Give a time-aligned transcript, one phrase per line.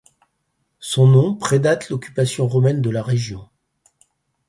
[0.79, 3.47] Son nom pré-date l'occupation romaine de la région.